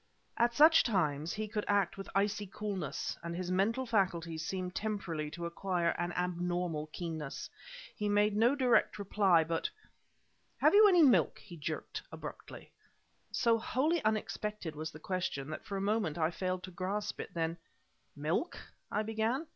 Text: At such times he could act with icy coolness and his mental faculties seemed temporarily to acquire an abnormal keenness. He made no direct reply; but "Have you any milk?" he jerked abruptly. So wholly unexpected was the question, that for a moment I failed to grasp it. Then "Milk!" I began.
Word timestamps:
At 0.35 0.55
such 0.55 0.83
times 0.83 1.31
he 1.33 1.47
could 1.47 1.63
act 1.67 1.95
with 1.95 2.09
icy 2.15 2.47
coolness 2.47 3.15
and 3.21 3.35
his 3.35 3.51
mental 3.51 3.85
faculties 3.85 4.43
seemed 4.43 4.73
temporarily 4.73 5.29
to 5.29 5.45
acquire 5.45 5.89
an 5.89 6.11
abnormal 6.13 6.87
keenness. 6.87 7.47
He 7.95 8.09
made 8.09 8.35
no 8.35 8.55
direct 8.55 8.97
reply; 8.97 9.43
but 9.43 9.69
"Have 10.57 10.73
you 10.73 10.87
any 10.87 11.03
milk?" 11.03 11.37
he 11.37 11.55
jerked 11.55 12.01
abruptly. 12.11 12.71
So 13.31 13.59
wholly 13.59 14.03
unexpected 14.03 14.75
was 14.75 14.89
the 14.89 14.97
question, 14.99 15.51
that 15.51 15.65
for 15.65 15.77
a 15.77 15.81
moment 15.81 16.17
I 16.17 16.31
failed 16.31 16.63
to 16.63 16.71
grasp 16.71 17.19
it. 17.19 17.35
Then 17.35 17.57
"Milk!" 18.15 18.57
I 18.91 19.03
began. 19.03 19.45